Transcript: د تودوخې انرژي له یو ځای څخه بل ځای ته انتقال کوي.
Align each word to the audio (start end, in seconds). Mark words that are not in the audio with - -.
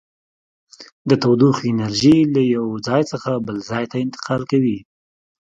د 1.09 1.11
تودوخې 1.23 1.65
انرژي 1.73 2.17
له 2.35 2.41
یو 2.55 2.65
ځای 2.87 3.01
څخه 3.11 3.29
بل 3.45 3.57
ځای 3.69 3.85
ته 3.91 3.97
انتقال 4.05 4.41
کوي. 4.51 4.77